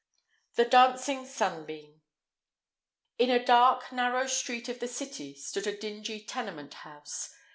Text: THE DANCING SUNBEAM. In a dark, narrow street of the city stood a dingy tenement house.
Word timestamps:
THE 0.55 0.65
DANCING 0.65 1.27
SUNBEAM. 1.27 2.01
In 3.19 3.29
a 3.29 3.45
dark, 3.45 3.91
narrow 3.91 4.25
street 4.25 4.67
of 4.67 4.79
the 4.79 4.87
city 4.87 5.35
stood 5.35 5.67
a 5.67 5.77
dingy 5.77 6.21
tenement 6.25 6.73
house. 6.73 7.35